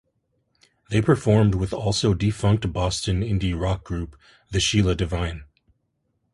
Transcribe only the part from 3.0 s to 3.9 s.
indie rock